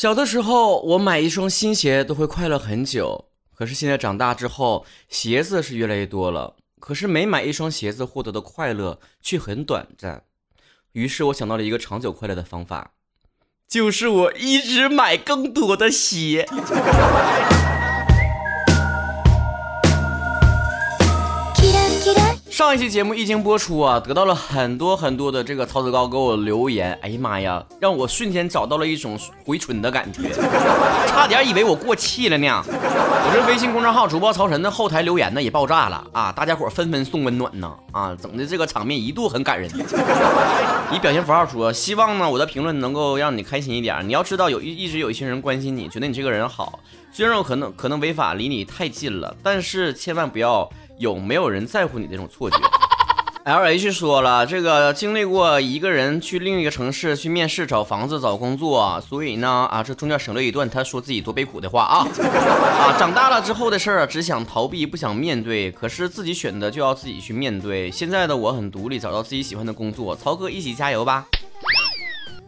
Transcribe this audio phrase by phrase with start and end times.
[0.00, 3.26] 小的时候，我买一双新鞋都会快乐很久。
[3.54, 10.22] 可是现在长大之后，鞋子是越来越多了，可是每买一双鞋子获得的快乐却很短暂。
[10.92, 12.92] 于是我想到了一个长久快乐的方法，
[13.68, 16.48] 就是我一直买更多的鞋。
[22.60, 30.30] 上一期节目一经播出啊，得到了很多很多的这个曹子高给我留言，哎呀妈呀，让我瞬间找到了一种回春的感觉，
[31.08, 32.62] 差点以为我过气了呢。
[32.68, 39.66] 我这微信公众号主播曹晨的后台留言呢也爆炸了啊，大家伙纷纷送温暖呢啊，整的这个场面一度很感人。
[40.92, 44.06] 以表情符号说，希望呢我的评论能够让你开心一点。
[44.06, 46.78] 你要知道有一一直有一些人关心你，觉得你这个人好，
[47.10, 50.70] 虽然我可能可能违法离你太近了，但是千万不要。
[51.00, 52.58] 有没有人在乎你这种错觉
[53.44, 62.06] ？L H 说了，这个经历过一个人去另一个城市去面试找房子找工作，所以呢啊，这中间省略一段他说自己多悲苦的话啊
[62.78, 67.90] 啊，长大了之后的事儿只想逃避不想面对，可是自己选的就要自己去面对。
[67.90, 71.24] 现在的我很独立，找到自己喜欢的工作，曹哥一起加油吧！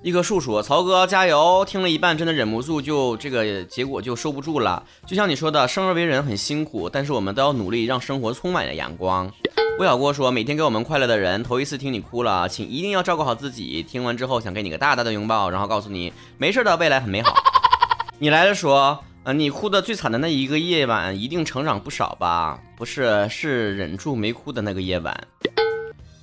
[0.03, 4.83] 一棵树说：“曹哥加油！”听了一半，真的忍不住，就这个结果就收不住了。
[5.06, 9.31] 就像你说的，生而为人很辛苦，但是我们都要努力，让生活充满了阳光。
[9.78, 13.81] 魏小郭说：“每天给我们快乐的人，头一次听你哭了，请一定要照顾好自己。
[13.84, 17.33] 听完之后，想给你个大大的拥抱，然后告诉你没事的，未来很美好。
[18.19, 22.59] ”你来了说：“呃，你哭的最惨的那一个夜晚，一定成长不少吧？
[22.77, 25.16] 不是，是忍住没哭的那个夜晚。”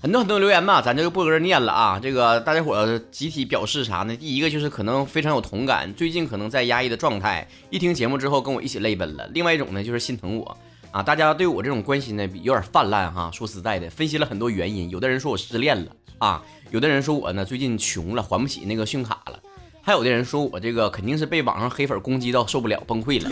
[0.01, 1.99] 很多很多留言嘛，咱就不搁这念了啊。
[2.01, 4.15] 这个大家伙集体表示啥呢？
[4.15, 9.27] 第一个就是可能非常有同感，最近可能在压抑的状态，一听节目之后跟我一起泪奔了。
[9.33, 10.57] 另外一种呢，就是心疼我
[10.91, 11.03] 啊。
[11.03, 13.29] 大家对我这种关心呢，有点泛滥哈。
[13.33, 19.37] 说实在的，分析了很多原因，有的人说我失恋了啊，有的人说我呢最近穷了，还不起那个信用卡了，
[19.81, 23.29] 还有的人说我这个肯定是被网上黑粉攻击到受不了崩溃了，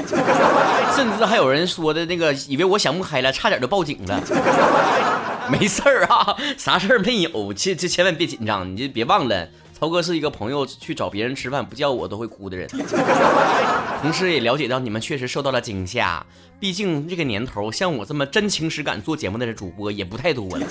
[0.94, 5.17] 甚至还有人说的那个以为我想不开了，差点就报警了。
[5.52, 12.68] 没事儿啊， 啥事儿没有，切这千万别紧张，你就别忘了，曹哥是一个朋友去找别人吃饭不叫我都会哭的人，
[14.02, 16.26] 同时也了解到你们确实受到了惊吓，
[16.60, 20.66] 毕竟这个年头像我这么真情实感做节目的主播也不太多了，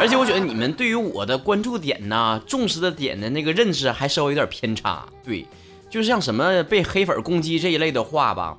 [0.00, 5.46] 而且我觉得你们对于我的关注点呐、重视的点的那个认识还稍微有点偏差，对，
[5.88, 8.56] 就像什么被黑粉攻击这一类的话吧，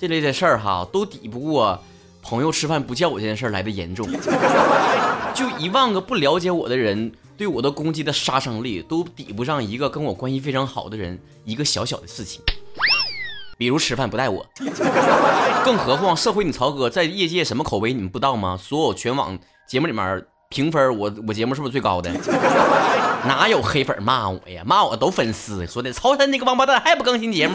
[0.00, 1.80] 这类的事儿哈都抵不过。
[2.22, 4.06] 朋友吃饭不叫我这件事来的严重，
[5.34, 12.40] 就一万个不了解我的人对我的攻击的杀伤力都抵不上一个跟我关系非常好的人一个小小的事情，
[13.56, 14.46] 比如吃饭不带我，
[15.64, 18.56] 更何况社会你曹哥在业界什么口碑你们不知道吗？
[18.56, 22.10] 所有全网节目里面评分我我节目是不是最高的？
[23.24, 24.64] 哪有黑粉骂我呀？
[24.66, 27.54] 骂我都粉丝说的，曹晨那个王八蛋还不更新节目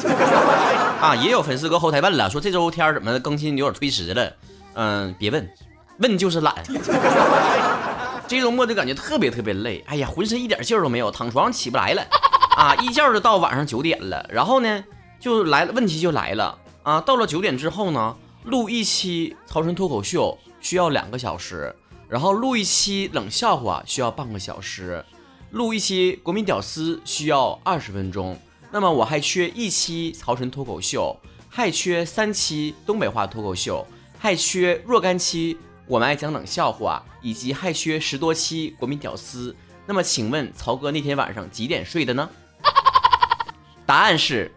[1.02, 1.14] 啊？
[1.22, 4.32] 也有粉丝搁后台问了，说这周天怎么更新有点推迟了？
[4.76, 5.46] 嗯，别问，
[5.98, 6.56] 问就是懒。
[8.30, 12.02] 这周末就感觉特别特别累，哎呀，浑身一点劲儿都没有，躺床上起不来了
[12.56, 12.74] 啊！
[12.76, 14.86] 一觉就到晚上九点了，然后呢，
[15.20, 17.02] 就来了，问题就来了啊！
[17.02, 21.76] 到了九点之后呢，录一期曹晨脱口秀需要两个小时，
[22.16, 25.04] 然后录一期冷笑话需要半个小时，
[25.52, 28.40] 录一期国民屌丝需要二十分钟，
[28.72, 31.14] 那么我还缺一期曹晨脱口秀，
[31.50, 33.86] 还缺三期东北话脱口秀。
[34.18, 39.54] 还缺若干期，我们爱讲冷笑话，以及还缺十多期国民屌丝。
[39.86, 42.30] 那么，请问曹哥那天晚上几点睡的呢？
[43.86, 44.50] 答案是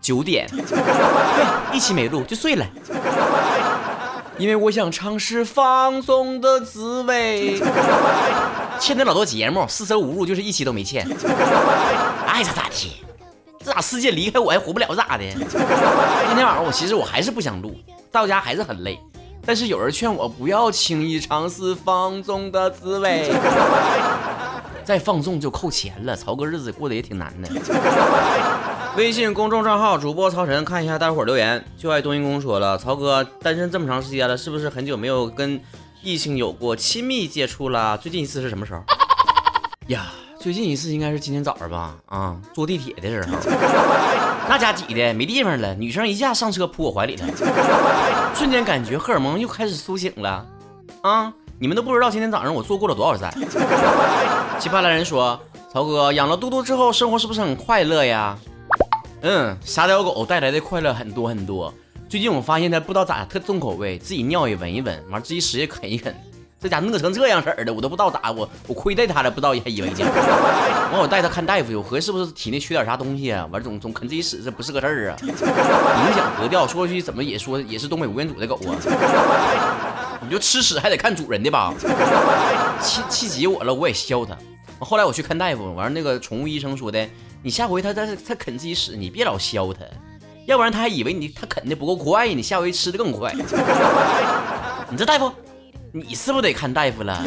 [0.00, 0.48] 九点。
[0.48, 2.66] 对，一期没录就睡了，
[4.38, 7.60] 因为我想尝试放纵的滋味。
[8.78, 11.06] 欠的老多节目，四舍五入就是一期都没欠。
[12.26, 13.02] 爱咋咋地，
[13.64, 15.24] 这咋世界离开我还活不了咋的？
[15.32, 17.74] 今天晚上我其实我还是不想录。
[18.12, 18.98] 到家还是很累，
[19.44, 23.30] 但是有人劝我不要轻易尝试放纵的滋味，
[24.84, 26.14] 再放纵就扣钱了。
[26.16, 27.48] 曹哥日子过得也挺难的。
[28.96, 31.62] 微信公众账号主播曹晨，看一下大伙留言。
[31.76, 35.60] 就爱冬阴功说了，曹哥单身这么长时间了，是不是很久没有跟
[36.02, 37.98] 异性有过亲密接触了？
[37.98, 38.82] 最近一次是什么时候？
[39.88, 40.06] 呀。
[40.38, 43.36] 最近一次应该是今天早上吧，啊，坐地铁的时候，
[44.48, 47.24] 那家挤的没地方了，女生一下上车扑我怀里了，
[48.32, 50.46] 瞬间感觉荷尔蒙又开始苏醒了，
[51.00, 53.34] 啊，你们都不知道今天早上我坐过了多少站。
[54.60, 55.40] 奇葩来人说，
[55.72, 58.38] 曹哥养了嘟嘟之后，生活是不是很快乐呀？
[59.22, 61.72] 嗯，傻屌狗带来的快乐很多很多。
[62.08, 66.14] 最近我发现它不知道咋特重口味，自己尿也闻一闻，完自己屎也啃一啃。
[66.58, 69.96] 这家饿成这样式儿的，我都不知道咋，我我亏待它了，不知道还以为呢。
[70.92, 73.46] 完我带它看大夫，我合计是不是体内缺点啥东西啊？
[73.50, 76.66] 完总总啃自己屎，这不是个事儿啊，影响格调。
[76.66, 78.76] 说出去怎么也说也是东北吴彦祖的狗啊，
[80.22, 81.74] 你就吃屎还得看主人的吧？
[82.80, 84.36] 气气急我了，我也削他。
[84.78, 87.06] 后来我去看大夫，完那个宠物医生说的，
[87.46, 89.84] 你下回他他他啃自己屎，你别老削他，
[90.46, 93.32] 要不然他还以为你他啃的不够快，你下回吃的更快。
[94.90, 95.30] 你这大夫，
[95.92, 97.22] 你是不是得看大夫了？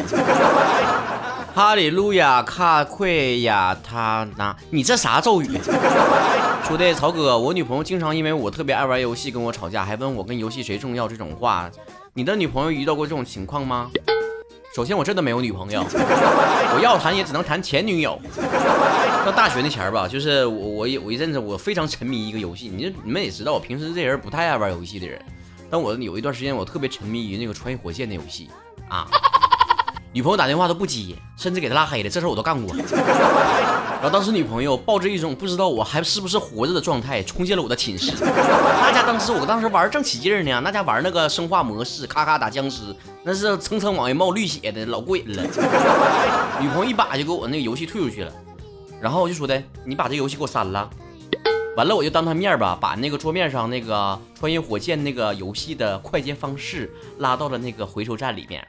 [1.54, 5.58] 哈利路亚卡奎亚他那，你这啥咒语？
[6.68, 11.70] 说的曹哥，我女朋友经常因为我特别爱玩游戏跟我吵架，还问我跟游戏谁重要这种话。
[12.12, 13.90] 你的女朋友遇到过这种情况吗？
[14.74, 18.18] 首先，我真的没有女朋友， 我要谈也只能谈前女友。
[19.24, 25.20] 到大学那前儿吧，就是我我有一阵子我非常沉迷一个游戏，你你们也知道，我平时这人不太爱玩游戏的人，
[25.68, 28.48] 但我有一段时间我特别沉迷于那个穿越火线的游戏
[28.88, 29.06] 啊。
[30.12, 32.74] 女朋友打电话都不接，甚至给他拉黑了，这事我都干过。
[32.74, 38.12] 然后当时女朋友抱着一种不知道我还是不是活着的状态冲进了我的寝室。
[38.20, 42.82] 那家当时我当时玩正起劲呢，那家玩那个生化模式，咔咔打僵尸，
[43.22, 45.44] 那是蹭蹭往外冒绿血的，老过瘾了。
[46.60, 48.32] 女朋友一把就给我那个游戏退出去了，
[49.00, 50.90] 然后我就说的，你把这游戏给我删了。
[51.76, 58.66] 完了我就当他面吧，把那个桌面上那个穿越火箭那个游戏的快捷方式拉到了那个回收站里面。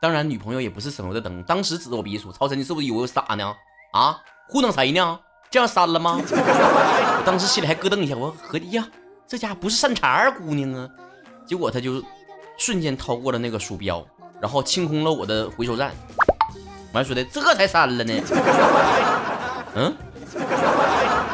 [0.00, 3.52] 当然，女朋友也不是省油的灯，当时指着我鼻子说：“曹晨，你是不是以为我傻呢？
[3.92, 5.18] 啊，糊弄谁呢？
[5.50, 8.86] 这样删了吗？” 我当时心里还咯噔一下，我合计呀，
[9.26, 10.88] 这家不是善茬姑娘啊。
[11.46, 12.02] 结果他就
[12.58, 14.04] 瞬间掏过了那个鼠标，
[14.40, 15.92] 然后清空了我的回收站。
[16.92, 18.14] 完说的这才删了呢。
[19.74, 19.96] 嗯，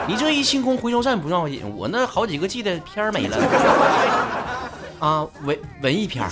[0.07, 3.37] 你这一清空回收站不要紧，我那好几个 G 的片没了。
[4.99, 6.25] 啊，文文艺片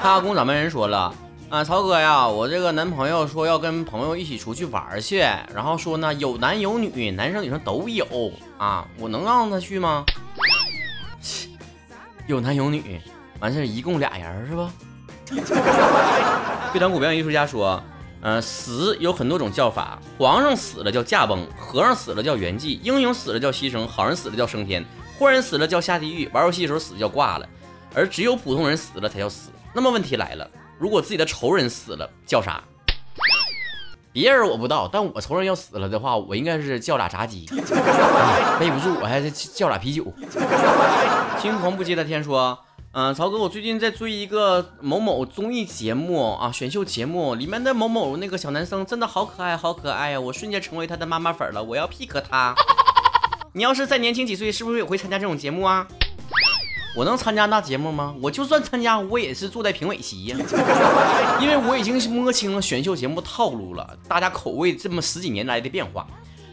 [0.00, 1.12] 他工掌门人说了，
[1.50, 8.06] 啊，曹哥呀，我这个男朋友说要跟朋友一起出去玩去，然后说呢有男有女，男生女生都有
[8.58, 10.04] 啊，我能让他去吗？
[12.26, 13.00] 有男有女，
[13.40, 14.70] 完事一共俩人是吧？
[16.72, 17.82] 非常古表演艺术家说，
[18.20, 24.84] 嗯，死有很多种叫法，皇上死了叫驾崩，和尚死了叫圆寂，英雄死了叫牺牲，好人死了叫升天，
[25.18, 27.48] 坏人死了叫下地狱，玩游戏的时候死叫挂了，
[27.94, 29.50] 而只有普通人死了才叫死。
[29.74, 30.48] 那么问题来了，
[30.78, 32.62] 如果自己的仇人死了叫啥？
[34.10, 37.46] 别人我不知道，但我仇人要死了的话，我应该是叫俩炸鸡，
[38.58, 40.04] 背不住我还是叫俩啤酒。
[41.40, 42.58] 青黄不接的天说，
[42.92, 50.20] 嗯，曹哥，我最近在追一个某某综艺节目啊，选秀节目里面的某某那个小男生真的好可爱，好可爱呀！
[50.20, 52.54] 我瞬间成为他的妈妈粉了，我要 pick 他。
[53.52, 55.86] 你要是再年轻几岁，是不是也会参加这种节目啊？
[56.96, 58.14] 我能参加那节目吗？
[58.20, 60.36] 我就算参加，我也是坐在评委席呀，
[61.40, 63.96] 因为我已经摸清了选秀节目套路了。
[64.08, 66.06] 大家口味这么十几年来的变化，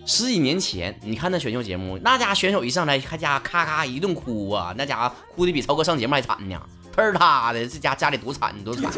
[0.06, 6.62] 十几年前你看那选秀节目，那家选手一上来，还家咔咔一顿哭啊，那家伙哭的比超哥上节目还惨呢，
[6.94, 8.92] 喷他的这家家里多惨多惨。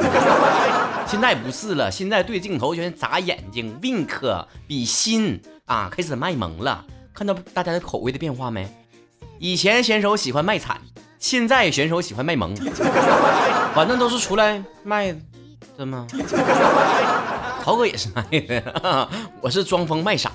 [1.07, 6.83] 现在不是了，现在对镜头全眨眼睛，wink 比心啊，开始卖萌了。
[7.13, 8.67] 看到大家的口味的变化没？
[9.39, 10.81] 以前选手喜欢卖惨。
[11.19, 12.55] 现在选手喜欢卖萌，
[13.73, 15.15] 反正都是出来卖
[15.75, 16.05] 的吗？
[17.63, 19.09] 曹哥也是卖的，
[19.41, 20.31] 我是装疯卖傻。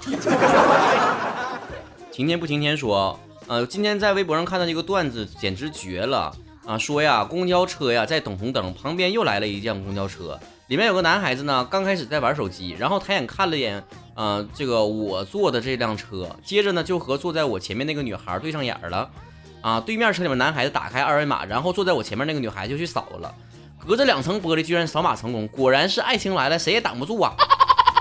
[2.10, 6.30] 晴天不晴天说，呃，今天在微博上看到一个段子，简直绝了
[6.66, 6.76] 啊！
[6.76, 13.82] 说呀，公交车呀在等红灯，旁边又来了一辆公交车，里面有个男孩子呢，刚开始在玩手机，然后抬眼看了眼，
[14.14, 19.08] 呃，这个我坐的这辆车，接着呢就和坐在我前面那个女孩对上眼了。
[19.62, 19.80] 啊！
[19.80, 23.34] 对面车里面男孩子打开二维码，然后坐在我前面那个女孩就去扫了，
[23.78, 27.32] 隔着两层玻璃居然扫码成功，果然是爱情来了，谁也挡不住啊！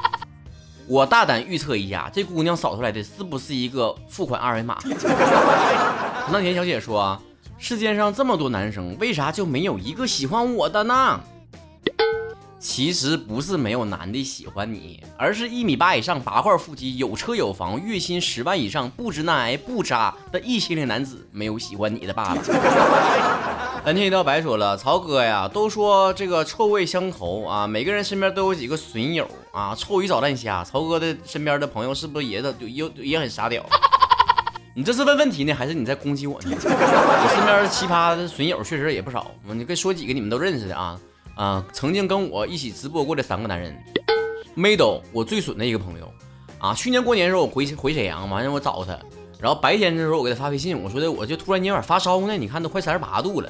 [0.88, 4.78] 我大胆预测一下，这姑娘扫出来的是不是一个付款二维码？
[6.32, 7.18] 那田小姐说
[7.58, 11.20] ：“世界上这么多男生，为啥就没有一个喜欢我的呢？”
[12.62, 22.42] 其实不是没有男的喜欢你，而是一米八以上、八块腹肌、有车有房、月薪十万以上、不直男癌不渣的异性恋男子没有喜欢你的罢了。
[23.84, 30.64] 蓝天一道白说了，曹哥呀，都说这个臭味相投啊，每个人身边都有几个损友啊，臭鱼找烂虾。
[30.64, 33.66] 曹哥的身边的朋友是不是也的也也很傻屌？
[34.76, 36.52] 你这是问问题呢，还是你在攻击我呢？
[36.64, 41.00] 我身边的奇葩的损友确实也不少，你跟说几个你们都认识的啊。
[41.36, 43.76] 啊，曾经跟我一起直播过的三个男人
[44.56, 46.12] ，Middle，我最损的一个朋友
[46.60, 46.74] 啊。
[46.74, 48.98] 去年过年的时候，我回回沈阳，完了我找他，
[49.40, 53.50] 然后白天的时候我给他发微信，我说的我就突然间有点发烧呢，你看都快三十八度了，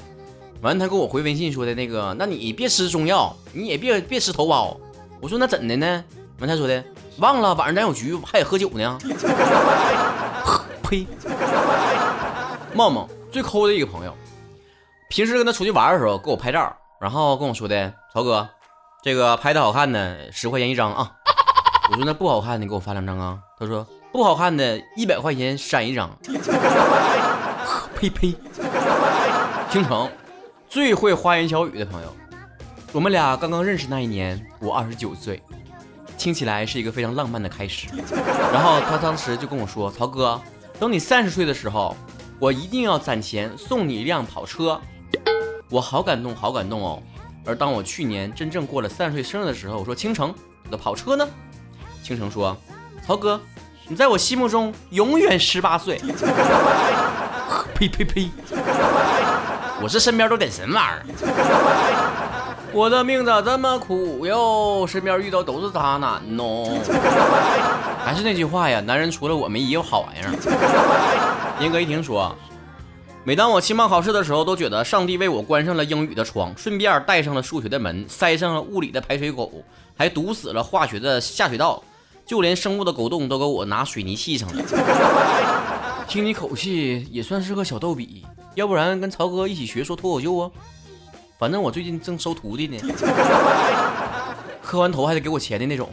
[0.62, 4.78] 完了他给我回微信说的那个，那你别吃中药，你也别别吃头孢。
[5.20, 6.04] 我说那怎的呢？
[6.40, 6.84] 完他说的，
[7.18, 8.98] 忘了晚上咱有局，还得喝酒呢。
[10.84, 11.06] 呸！
[12.74, 14.16] 茂茂最抠的一个朋友，
[15.10, 18.48] 平时跟他出去玩的时候给我拍照，然后跟我说的，曹哥，
[19.02, 21.12] 这个拍的好看的十块钱一张啊。
[21.90, 23.40] 我说那不好看的给我发两张啊。
[23.60, 26.16] 他说不好看的一百块钱删一张。
[27.96, 28.36] 呸 呸！
[29.72, 30.08] 倾城。
[30.70, 32.16] 最会花言巧语的朋友，
[32.92, 35.42] 我们俩刚刚认识那一年，我二十九岁，
[36.20, 37.88] 听起来是一个非常浪漫的开始。
[38.54, 40.40] 然后他当时就跟我说：“曹哥，
[40.80, 41.98] 等你三十岁的时候，
[42.40, 44.80] 我一定要攒钱送你一辆跑车。”
[45.72, 47.02] 我好感动，好感动哦。
[47.46, 50.36] 而当我去年真正过了三十岁生日的时候，我说：“倾城，
[50.66, 51.26] 我的跑车呢？”
[52.04, 52.56] 倾城说
[53.08, 53.40] ：“曹哥，
[53.88, 56.00] 你在我心目中永远十八岁。
[57.74, 58.30] ”呸呸呸！
[59.82, 61.06] 我这身边都点什么玩意儿？
[62.74, 64.86] 我的命咋这么苦哟？
[64.86, 66.78] 身边遇到都是渣男哦。
[68.04, 71.58] 还是那句话呀，男人除了我没也有好玩意儿。
[71.60, 72.36] 严格一听说，
[73.24, 79.52] 每当我期末考试的时候，都觉得上帝为我关上了英语的窗，顺便带上了数学的门，塞上了物理的排水口，
[79.96, 81.84] 还堵死了化学的下水道，
[82.26, 84.64] 就连生物的狗洞都给我拿水泥砌上了。
[86.08, 88.26] 听你口气，也算是个小逗比。
[88.56, 90.50] 要不然跟曹哥一起学说脱口秀啊？
[91.38, 92.78] 反正我最近正收徒弟呢，
[94.64, 95.88] 磕完头还得给我钱的那种。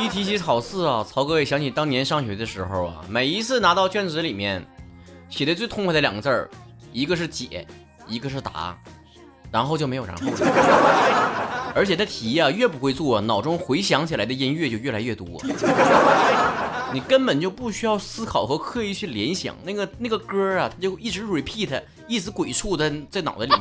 [0.00, 4.64] 一提起考试啊，曹哥也想起当年上学的时候啊，每一次拿到卷子里面
[5.30, 6.50] 写的最痛快的两个字儿，
[6.92, 7.66] 一个是解，
[8.06, 8.76] 一个是答，
[9.50, 11.72] 然后就没有然后了。
[11.74, 15.26] 而且这题呀，越不会做，脑中回想起来的音乐就越来越多。
[16.92, 23.60] 你根本就不需要思考和刻意去联想，那个那个歌啊，它就一直 repeat，一直鬼畜的在脑袋里面。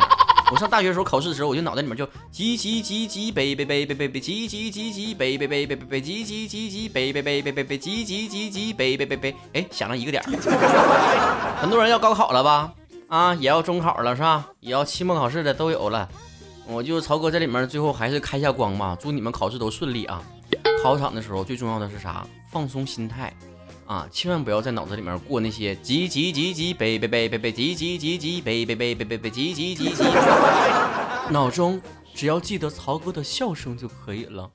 [0.50, 11.58] 我上大学时候考试的时候，我就脑袋里面就叽叽叽叽背背背背背背叽叽叽叽背背背背背背叽叽叽叽背背背背背背叽叽叽叽背背背背，哎，想了一个点儿。
[11.60, 12.74] 很多人要高考了吧？
[13.10, 14.48] 啊，也要中考了是吧？
[14.62, 16.08] 也要期末考试的都有了。
[16.66, 20.24] 我就曹哥在里面，最后还是开下光吧，祝你们考试都顺利啊！
[20.82, 22.26] 考场的时候最重要的是啥？
[22.52, 23.34] 放松心态
[23.88, 24.06] 啊！
[24.12, 30.04] 千万不要在脑子里面过那些急急急急背背背背背急急急急背背背背背背叽叽叽叽，
[31.32, 31.82] 脑中
[32.14, 34.52] 只要记得曹哥的笑声就可以了。